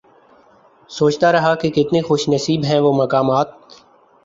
سوچتا 0.89 1.31
رہا 1.31 1.53
کہ 1.55 1.69
کتنے 1.69 2.01
خوش 2.01 2.27
نصیب 2.29 2.63
ہیں 2.63 2.79
وہ 2.79 2.93
مقامات 2.93 3.49